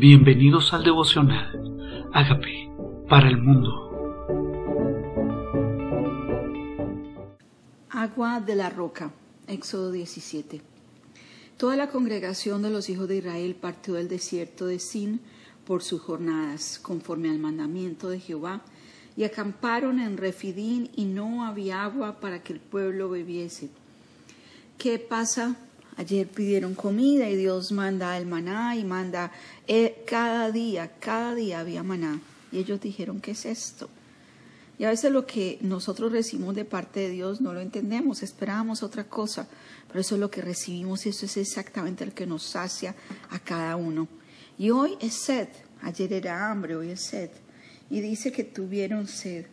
[0.00, 2.08] Bienvenidos al devocional.
[2.14, 2.72] Hágame
[3.06, 3.68] para el mundo.
[7.90, 9.12] Agua de la roca.
[9.46, 10.62] Éxodo 17.
[11.58, 15.20] Toda la congregación de los hijos de Israel partió del desierto de Sin
[15.66, 18.62] por sus jornadas, conforme al mandamiento de Jehová,
[19.18, 23.68] y acamparon en Refidín y no había agua para que el pueblo bebiese.
[24.78, 25.56] ¿Qué pasa?
[25.96, 29.32] Ayer pidieron comida y Dios manda el maná y manda
[29.66, 32.20] eh, cada día, cada día había maná.
[32.52, 33.88] Y ellos dijeron, ¿qué es esto?
[34.80, 38.82] Y a veces lo que nosotros recibimos de parte de Dios no lo entendemos, esperábamos
[38.82, 39.46] otra cosa,
[39.88, 42.94] pero eso es lo que recibimos y eso es exactamente lo que nos sacia
[43.28, 44.08] a cada uno.
[44.56, 45.48] Y hoy es sed,
[45.82, 47.28] ayer era hambre, hoy es sed.
[47.90, 49.44] Y dice que tuvieron sed,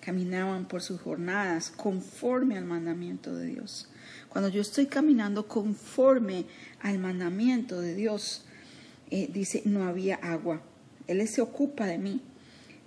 [0.00, 3.88] caminaban por sus jornadas conforme al mandamiento de Dios.
[4.32, 6.46] Cuando yo estoy caminando conforme
[6.80, 8.46] al mandamiento de Dios,
[9.10, 10.62] eh, dice, no había agua.
[11.06, 12.22] Él se ocupa de mí.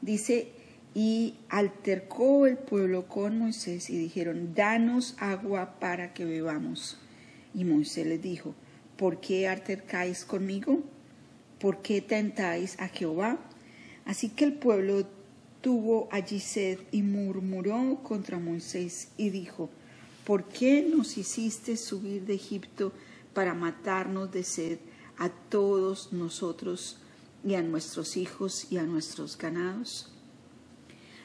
[0.02, 0.48] Dice,
[0.96, 6.98] y altercó el pueblo con Moisés y dijeron, danos agua para que bebamos.
[7.54, 8.56] Y Moisés les dijo,
[8.98, 10.82] ¿por qué altercáis conmigo?
[11.60, 13.38] ¿Por qué tentáis a Jehová?
[14.06, 15.08] Así que el pueblo
[15.62, 19.70] tuvo allí sed y murmuró contra Moisés y dijo,
[20.26, 22.92] ¿por qué nos hiciste subir de Egipto
[23.34, 24.80] para matarnos de sed
[25.18, 26.98] a todos nosotros
[27.44, 30.10] y a nuestros hijos y a nuestros ganados?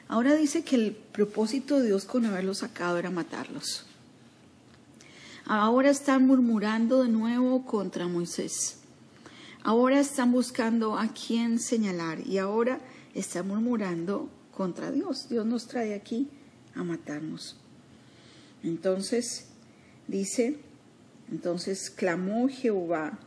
[0.07, 3.85] Ahora dice que el propósito de Dios con haberlos sacado era matarlos.
[5.45, 8.79] Ahora están murmurando de nuevo contra Moisés.
[9.63, 12.79] Ahora están buscando a quién señalar y ahora
[13.13, 15.29] están murmurando contra Dios.
[15.29, 16.27] Dios nos trae aquí
[16.75, 17.60] a matarnos.
[18.63, 19.47] Entonces,
[20.07, 20.57] dice,
[21.31, 23.19] entonces clamó Jehová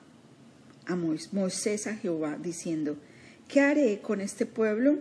[0.87, 2.97] a Moisés a Jehová, diciendo,
[3.49, 4.99] ¿qué haré con este pueblo?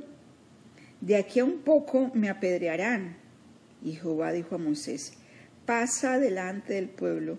[1.02, 3.18] De aquí a un poco me apedrearán.
[3.84, 5.14] Y Jehová dijo a Moisés,
[5.66, 7.38] pasa delante del pueblo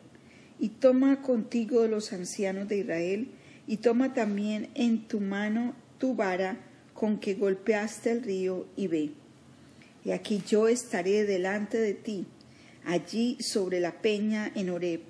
[0.58, 3.28] y toma contigo los ancianos de Israel
[3.66, 6.58] y toma también en tu mano tu vara
[6.92, 9.10] con que golpeaste el río y ve.
[10.04, 12.26] Y aquí yo estaré delante de ti
[12.84, 15.02] allí sobre la peña en Horeb,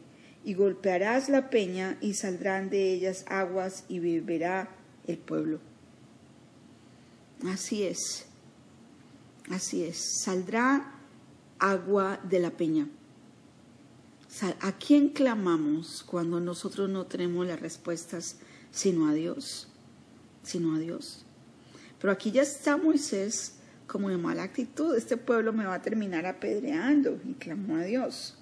[0.44, 4.68] y golpearás la peña y saldrán de ellas aguas y beberá
[5.06, 5.58] el pueblo.
[7.46, 8.26] Así es,
[9.50, 10.94] así es, saldrá
[11.58, 12.88] agua de la peña.
[14.60, 18.36] ¿A quién clamamos cuando nosotros no tenemos las respuestas
[18.72, 19.68] sino a Dios?
[20.42, 21.24] Sino a Dios.
[22.00, 23.54] Pero aquí ya está Moisés
[23.94, 28.34] como de mala actitud, este pueblo me va a terminar apedreando y clamó a Dios.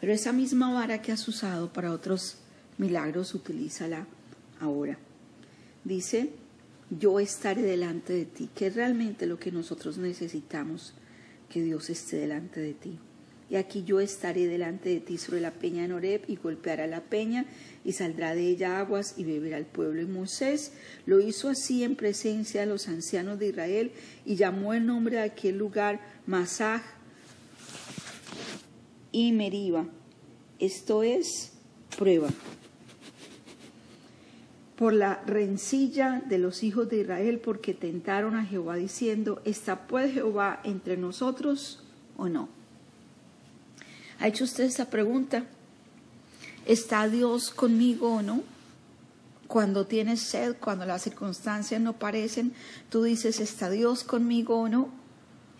[0.00, 2.38] Pero esa misma vara que has usado para otros
[2.78, 4.06] milagros, utilízala
[4.62, 4.96] ahora.
[5.84, 6.30] Dice,
[6.88, 10.94] yo estaré delante de ti, que es realmente lo que nosotros necesitamos,
[11.50, 12.98] que Dios esté delante de ti.
[13.54, 17.02] Y aquí yo estaré delante de ti sobre la peña en Oreb y golpeará la
[17.02, 17.46] peña
[17.84, 20.02] y saldrá de ella aguas y beberá el pueblo.
[20.02, 20.72] Y Moisés
[21.06, 23.92] lo hizo así en presencia de los ancianos de Israel
[24.24, 26.82] y llamó el nombre de aquel lugar Masaj
[29.12, 29.86] y Meriba.
[30.58, 31.52] Esto es
[31.96, 32.30] prueba.
[34.74, 40.12] Por la rencilla de los hijos de Israel, porque tentaron a Jehová diciendo, ¿está pues
[40.12, 41.84] Jehová entre nosotros
[42.16, 42.63] o no?
[44.20, 45.44] ¿Ha hecho usted esa pregunta?
[46.66, 48.42] ¿Está Dios conmigo o no?
[49.46, 52.54] Cuando tienes sed, cuando las circunstancias no parecen,
[52.88, 54.88] tú dices, ¿está Dios conmigo o no?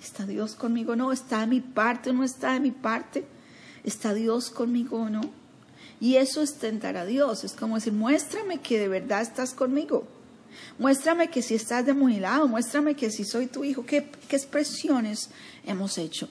[0.02, 1.12] ¿Está Dios conmigo o no?
[1.12, 3.24] ¿Está de mi parte o no está de mi parte?
[3.84, 5.20] ¿Está Dios conmigo o no?
[6.00, 7.44] Y eso es tentar a Dios.
[7.44, 10.06] Es como decir, muéstrame que de verdad estás conmigo.
[10.78, 13.84] Muéstrame que si estás de mi lado, muéstrame que si soy tu hijo.
[13.84, 15.30] ¿Qué, qué expresiones
[15.64, 16.28] hemos hecho?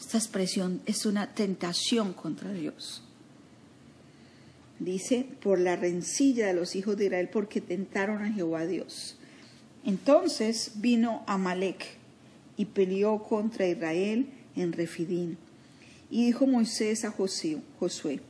[0.00, 3.02] Esta expresión es una tentación contra Dios.
[4.78, 9.18] Dice, por la rencilla de los hijos de Israel, porque tentaron a Jehová Dios.
[9.84, 11.84] Entonces vino Amalek
[12.56, 14.26] y peleó contra Israel
[14.56, 15.36] en Refidín.
[16.10, 18.20] Y dijo Moisés a Josué,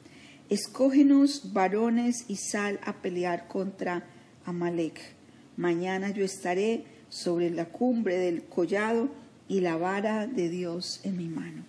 [0.48, 4.04] escógenos varones y sal a pelear contra
[4.44, 5.00] Amalek.
[5.56, 9.19] Mañana yo estaré sobre la cumbre del collado
[9.50, 11.64] y la vara de Dios en mi mano.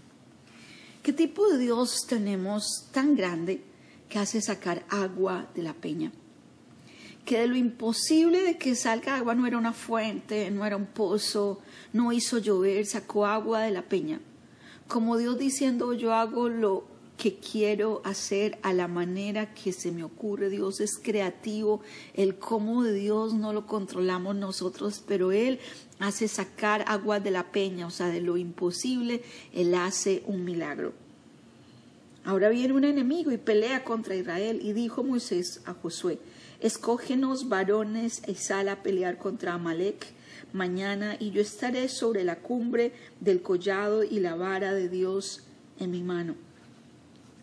[1.02, 3.64] ¿Qué tipo de Dios tenemos tan grande
[4.08, 6.12] que hace sacar agua de la peña?
[7.26, 10.86] Que de lo imposible de que salga agua no era una fuente, no era un
[10.86, 11.60] pozo,
[11.92, 14.22] no hizo llover, sacó agua de la peña.
[14.88, 16.86] Como Dios diciendo, yo hago lo
[17.22, 20.50] que quiero hacer a la manera que se me ocurre.
[20.50, 21.82] Dios es creativo,
[22.16, 25.60] el cómo de Dios no lo controlamos nosotros, pero Él
[26.00, 29.22] hace sacar agua de la peña, o sea, de lo imposible,
[29.54, 30.94] Él hace un milagro.
[32.26, 36.18] Ahora viene un enemigo y pelea contra Israel y dijo Moisés a Josué,
[36.60, 40.08] escógenos varones y sal a pelear contra Amalek
[40.54, 45.44] mañana y yo estaré sobre la cumbre del collado y la vara de Dios
[45.78, 46.34] en mi mano.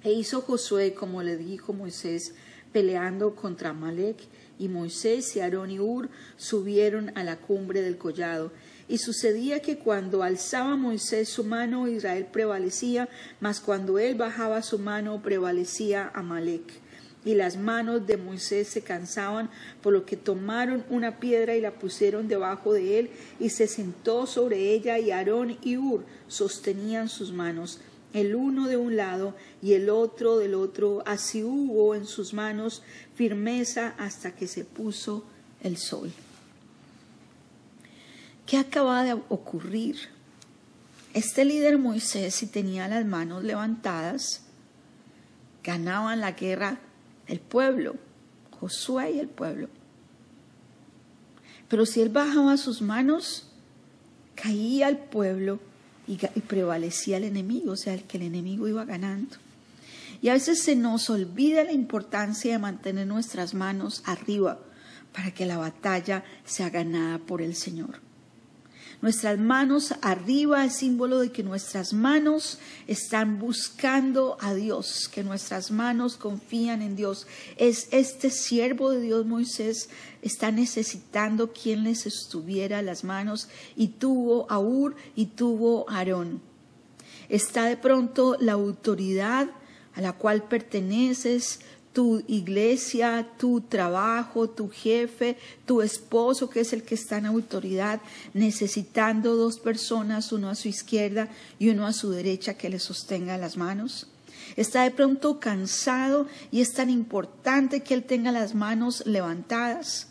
[0.04, 2.34] E hizo Josué como le dijo Moisés,
[2.72, 4.16] peleando contra Amalek,
[4.58, 8.50] y Moisés y Aarón y Ur subieron a la cumbre del collado.
[8.88, 13.08] Y sucedía que cuando alzaba Moisés su mano, Israel prevalecía,
[13.40, 16.88] mas cuando él bajaba su mano, prevalecía Amalek
[17.24, 19.50] y las manos de Moisés se cansaban,
[19.82, 24.26] por lo que tomaron una piedra y la pusieron debajo de él, y se sentó
[24.26, 27.80] sobre ella, y Aarón y Ur sostenían sus manos,
[28.12, 32.82] el uno de un lado y el otro del otro, así hubo en sus manos
[33.14, 35.24] firmeza hasta que se puso
[35.62, 36.12] el sol.
[38.46, 39.96] ¿Qué acaba de ocurrir?
[41.12, 44.42] Este líder Moisés, si tenía las manos levantadas,
[45.62, 46.78] ganaban la guerra
[47.26, 47.96] el pueblo,
[48.58, 49.68] Josué y el pueblo.
[51.68, 53.50] Pero si él bajaba sus manos,
[54.34, 55.60] caía el pueblo
[56.08, 59.36] y, prevalecía el enemigo, o sea, el que el enemigo iba ganando.
[60.20, 64.58] Y a veces se nos olvida la importancia de mantener nuestras manos arriba
[65.12, 68.07] para que la batalla sea ganada por el Señor.
[69.00, 72.58] Nuestras manos arriba es símbolo de que nuestras manos
[72.88, 77.28] están buscando a Dios, que nuestras manos confían en Dios.
[77.56, 79.88] Es este siervo de Dios Moisés
[80.20, 86.42] está necesitando quien les estuviera las manos y tuvo a Ur y tuvo a Aarón.
[87.28, 89.48] Está de pronto la autoridad
[89.94, 91.60] a la cual perteneces,
[91.98, 95.36] tu iglesia, tu trabajo, tu jefe,
[95.66, 98.00] tu esposo, que es el que está en autoridad,
[98.34, 101.26] necesitando dos personas, uno a su izquierda
[101.58, 104.06] y uno a su derecha, que le sostenga las manos.
[104.54, 110.06] Está de pronto cansado y es tan importante que él tenga las manos levantadas.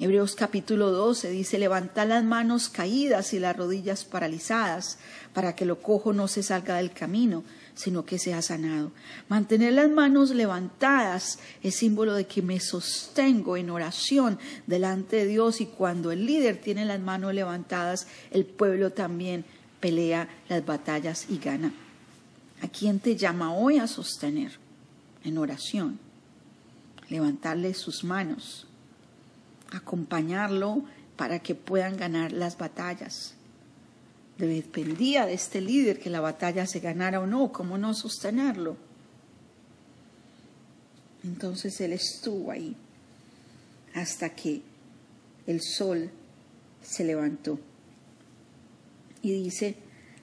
[0.00, 4.98] Hebreos capítulo 12 dice, levanta las manos caídas y las rodillas paralizadas
[5.32, 7.44] para que lo cojo no se salga del camino
[7.76, 8.90] sino que sea sanado.
[9.28, 15.60] Mantener las manos levantadas es símbolo de que me sostengo en oración delante de Dios
[15.60, 19.44] y cuando el líder tiene las manos levantadas, el pueblo también
[19.78, 21.72] pelea las batallas y gana.
[22.62, 24.58] ¿A quién te llama hoy a sostener
[25.22, 25.98] en oración?
[27.10, 28.66] Levantarle sus manos,
[29.70, 30.82] acompañarlo
[31.16, 33.35] para que puedan ganar las batallas
[34.38, 38.76] dependía de este líder que la batalla se ganara o no, cómo no sostenerlo.
[41.24, 42.76] Entonces él estuvo ahí
[43.94, 44.62] hasta que
[45.46, 46.10] el sol
[46.82, 47.58] se levantó.
[49.22, 49.76] Y dice,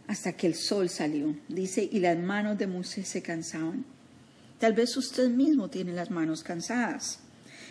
[0.07, 1.35] hasta que el sol salió.
[1.47, 3.85] Dice, y las manos de Moisés se cansaban.
[4.59, 7.19] Tal vez usted mismo tiene las manos cansadas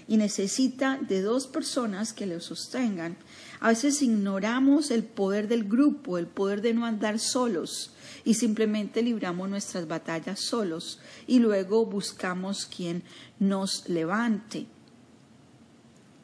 [0.08, 3.16] y necesita de dos personas que le sostengan.
[3.62, 7.92] A veces ignoramos el poder del grupo, el poder de no andar solos
[8.24, 10.98] y simplemente libramos nuestras batallas solos
[11.28, 13.04] y luego buscamos quien
[13.38, 14.66] nos levante.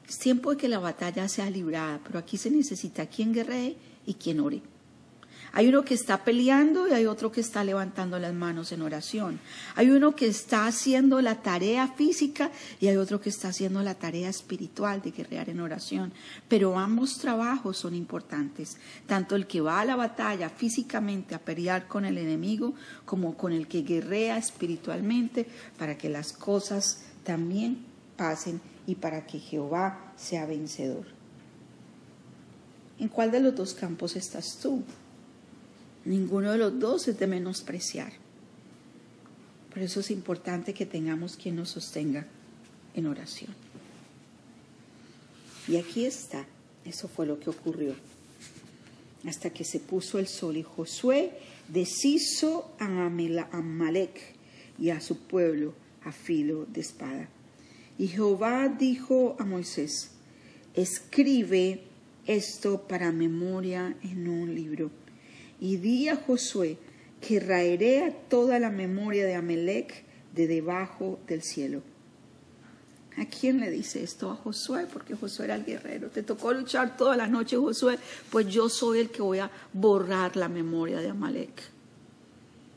[0.09, 4.15] Es tiempo de que la batalla sea librada, pero aquí se necesita quien guerree y
[4.15, 4.61] quien ore.
[5.53, 9.41] Hay uno que está peleando y hay otro que está levantando las manos en oración.
[9.75, 12.51] Hay uno que está haciendo la tarea física
[12.81, 16.13] y hay otro que está haciendo la tarea espiritual de guerrear en oración.
[16.49, 18.77] Pero ambos trabajos son importantes,
[19.07, 22.75] tanto el que va a la batalla físicamente a pelear con el enemigo
[23.05, 25.47] como con el que guerrea espiritualmente
[25.79, 27.85] para que las cosas también
[28.17, 31.07] pasen y para que Jehová sea vencedor.
[32.99, 34.83] ¿En cuál de los dos campos estás tú?
[36.09, 38.15] Ninguno de los dos es de menospreciar.
[39.69, 42.27] Por eso es importante que tengamos quien nos sostenga
[42.95, 43.55] en oración.
[45.69, 46.47] Y aquí está,
[46.87, 47.95] eso fue lo que ocurrió.
[49.27, 51.33] Hasta que se puso el sol y Josué
[51.69, 52.87] deshizo a
[53.53, 54.19] Amalek
[54.79, 55.75] y a su pueblo
[56.05, 57.29] a filo de espada.
[57.99, 60.13] Y Jehová dijo a Moisés,
[60.73, 61.83] escribe
[62.27, 64.91] esto para memoria en un libro
[65.61, 66.79] y di a Josué
[67.21, 71.83] que raeré a toda la memoria de Amelec de debajo del cielo.
[73.17, 74.31] ¿A quién le dice esto?
[74.31, 76.09] A Josué, porque Josué era el guerrero.
[76.09, 77.99] Te tocó luchar toda la noche, Josué,
[78.31, 81.63] pues yo soy el que voy a borrar la memoria de Amalek.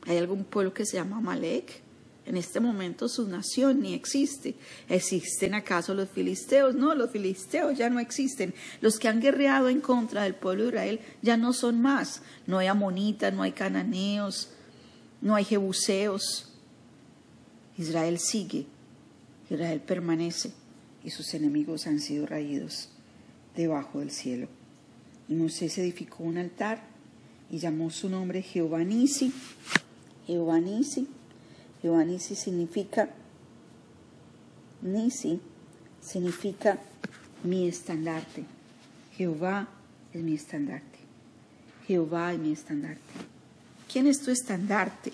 [0.06, 1.80] ¿Hay algún pueblo que se llama Amalek?
[2.24, 4.54] En este momento su nación ni existe.
[4.88, 6.74] ¿Existen acaso los filisteos?
[6.74, 8.54] No, los filisteos ya no existen.
[8.80, 12.22] Los que han guerreado en contra del pueblo de Israel ya no son más.
[12.46, 14.50] No hay amonitas, no hay cananeos,
[15.20, 16.48] no hay jebuseos.
[17.76, 18.66] Israel sigue,
[19.50, 20.52] Israel permanece
[21.02, 22.88] y sus enemigos han sido raídos
[23.56, 24.46] debajo del cielo.
[25.28, 26.84] Y Moisés edificó un altar
[27.50, 29.32] y llamó su nombre Jehová Nisi.
[30.26, 31.08] Jehová Nisi
[31.82, 33.08] Jehová Nisi significa,
[34.82, 35.40] Nisi
[36.00, 36.78] significa
[37.42, 38.44] mi estandarte.
[39.16, 39.68] Jehová
[40.12, 40.98] es mi estandarte.
[41.88, 43.02] Jehová es mi estandarte.
[43.92, 45.12] ¿Quién es tu estandarte?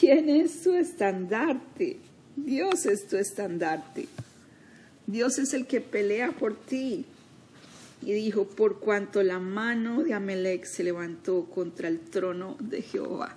[0.00, 1.98] ¿Quién es tu estandarte?
[2.34, 4.08] Dios es tu estandarte.
[5.06, 7.04] Dios es el que pelea por ti.
[8.02, 13.36] Y dijo, por cuanto la mano de Amelec se levantó contra el trono de Jehová.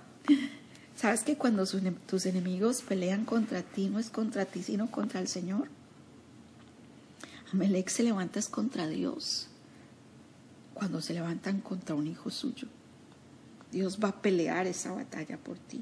[1.00, 1.64] ¿Sabes que cuando
[2.06, 5.68] tus enemigos pelean contra ti, no es contra ti, sino contra el Señor?
[7.54, 9.48] Amelec se levanta contra Dios.
[10.74, 12.68] Cuando se levantan contra un hijo suyo,
[13.72, 15.80] Dios va a pelear esa batalla por ti.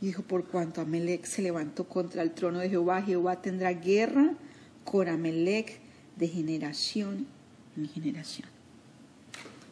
[0.00, 4.32] Y dijo, por cuanto Amelec se levantó contra el trono de Jehová, Jehová tendrá guerra
[4.84, 5.80] con Amelec
[6.14, 7.26] de generación
[7.76, 8.48] en generación.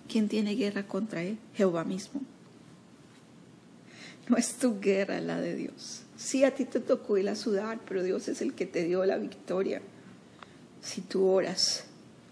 [0.09, 1.39] ¿Quién tiene guerra contra él?
[1.55, 2.23] Jehová mismo.
[4.29, 6.03] No es tu guerra la de Dios.
[6.17, 9.05] Sí, a ti te tocó ir a sudar, pero Dios es el que te dio
[9.05, 9.83] la victoria.
[10.81, 11.85] Si tú oras,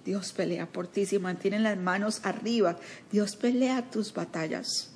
[0.04, 1.06] Dios pelea por ti.
[1.06, 2.78] Si mantienes las manos arriba,
[3.10, 4.90] Dios pelea tus batallas.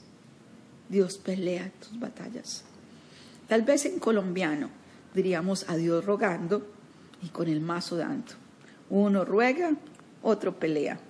[0.89, 2.65] Dios pelea tus batallas.
[3.49, 4.71] Tal vez en colombiano
[5.15, 6.67] diríamos a Dios rogando
[7.23, 8.33] y con el mazo dando.
[8.91, 9.73] Uno ruega,
[10.23, 11.01] otro pelea.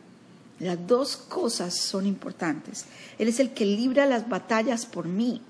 [0.59, 2.87] Las dos cosas son importantes.
[3.19, 5.43] Él es el que libra las batallas por mí.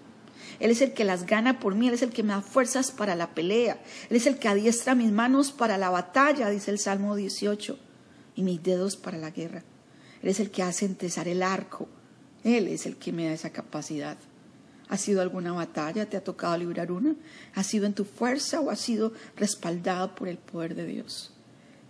[0.58, 2.90] Él es el que las gana por mí, Él es el que me da fuerzas
[2.90, 6.78] para la pelea, Él es el que adiestra mis manos para la batalla, dice el
[6.78, 7.78] Salmo 18,
[8.36, 9.62] y mis dedos para la guerra.
[10.22, 11.88] Él es el que hace entesar el arco,
[12.44, 14.16] Él es el que me da esa capacidad.
[14.88, 16.08] ¿Ha sido alguna batalla?
[16.08, 17.16] ¿Te ha tocado librar una?
[17.54, 21.32] ¿Ha sido en tu fuerza o ha sido respaldado por el poder de Dios?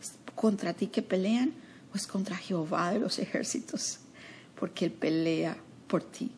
[0.01, 1.53] ¿Es contra ti que pelean
[1.93, 3.99] o es contra Jehová de los ejércitos?
[4.59, 6.33] Porque Él pelea por ti.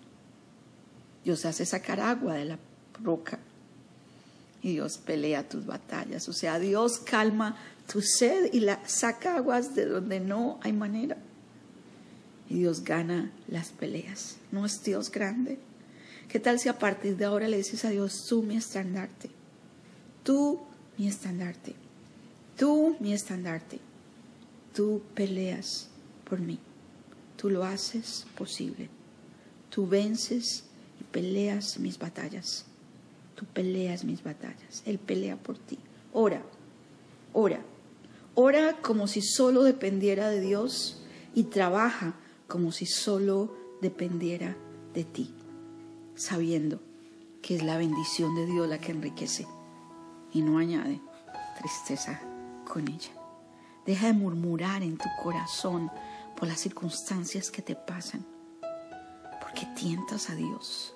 [1.24, 2.58] Dios hace sacar agua de la
[3.02, 3.38] roca
[4.62, 6.28] y Dios pelea tus batallas.
[6.28, 7.56] O sea, Dios calma
[7.90, 11.16] tu sed y saca aguas de donde no hay manera.
[12.48, 14.36] Y Dios gana las peleas.
[14.52, 15.58] ¿No es Dios grande?
[16.28, 19.30] ¿Qué tal si a partir de ahora le dices a Dios, tú mi estandarte?
[20.22, 20.60] Tú
[20.96, 21.74] mi estandarte.
[22.56, 23.80] Tú mi estandarte.
[24.74, 25.88] Tú peleas
[26.28, 26.58] por mí.
[27.36, 28.88] Tú lo haces posible.
[29.70, 30.64] Tú vences
[31.10, 32.66] peleas mis batallas.
[33.34, 34.82] Tú peleas mis batallas.
[34.84, 35.78] Él pelea por ti.
[36.12, 36.42] Ora,
[37.32, 37.60] ora.
[38.34, 41.02] Ora como si solo dependiera de Dios
[41.34, 42.14] y trabaja
[42.46, 44.56] como si solo dependiera
[44.94, 45.34] de ti,
[46.14, 46.80] sabiendo
[47.42, 49.46] que es la bendición de Dios la que enriquece
[50.32, 51.00] y no añade
[51.58, 52.20] tristeza
[52.66, 53.10] con ella.
[53.86, 55.90] Deja de murmurar en tu corazón
[56.36, 58.24] por las circunstancias que te pasan,
[59.40, 60.94] porque tientas a Dios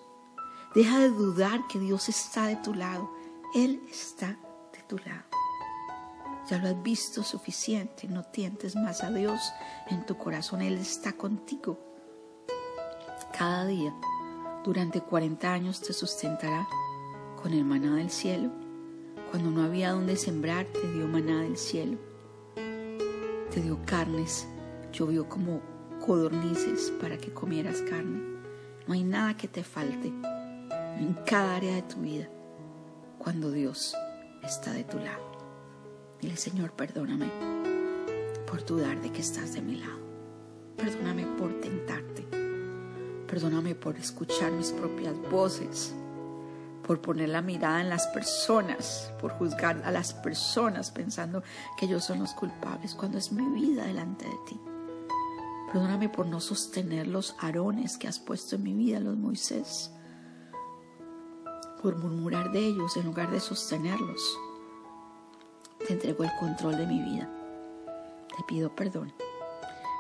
[0.75, 3.11] Deja de dudar que Dios está de tu lado.
[3.55, 4.39] Él está
[4.73, 5.25] de tu lado.
[6.49, 8.09] Ya lo has visto suficiente.
[8.09, 9.53] No tientes más a Dios
[9.91, 10.63] en tu corazón.
[10.63, 11.79] Él está contigo.
[13.37, 13.95] Cada día,
[14.65, 16.67] durante 40 años, te sustentará
[17.43, 18.51] con el maná del cielo.
[19.31, 21.99] Cuando no había donde sembrar, te dio maná del cielo.
[22.55, 24.49] Te dio carnes.
[24.91, 25.61] Llovió como
[26.07, 28.23] codornices para que comieras carne.
[28.87, 30.13] No hay nada que te falte
[31.03, 32.29] en cada área de tu vida
[33.19, 33.97] cuando Dios
[34.43, 35.33] está de tu lado.
[36.21, 37.29] Dile, Señor, perdóname
[38.47, 40.01] por dudar de que estás de mi lado.
[40.77, 42.27] Perdóname por tentarte.
[43.27, 45.93] Perdóname por escuchar mis propias voces,
[46.87, 51.43] por poner la mirada en las personas, por juzgar a las personas pensando
[51.79, 54.61] que ellos son los culpables cuando es mi vida delante de ti.
[55.73, 59.91] Perdóname por no sostener los arones que has puesto en mi vida, los Moisés
[61.83, 64.39] por murmurar de ellos en lugar de sostenerlos.
[65.87, 67.29] Te entrego el control de mi vida.
[68.37, 69.13] Te pido perdón.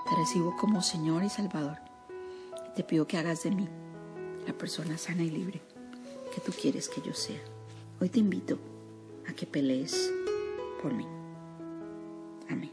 [0.08, 1.78] Te recibo como Señor y Salvador.
[2.76, 3.68] te pido que hagas de mí
[4.46, 5.60] la persona sana y libre
[6.34, 7.40] que tú quieres que yo sea.
[8.00, 8.58] Hoy te invito
[9.28, 10.10] a que pelees
[10.80, 11.06] por mí.
[12.48, 12.72] Amén.